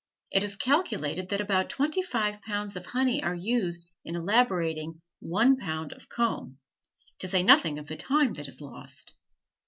It 0.31 0.43
is 0.43 0.55
calculated 0.55 1.29
that 1.29 1.41
about 1.41 1.69
twenty 1.69 2.01
five 2.01 2.41
pounds 2.41 2.75
of 2.75 2.87
honey 2.87 3.21
are 3.21 3.35
used 3.35 3.87
in 4.03 4.15
elaborating 4.15 4.99
one 5.19 5.57
pound 5.57 5.93
of 5.93 6.09
comb, 6.09 6.57
to 7.19 7.27
say 7.27 7.43
nothing 7.43 7.77
of 7.77 7.85
the 7.85 7.97
time 7.97 8.33
that 8.33 8.47
is 8.47 8.61
lost. 8.61 9.13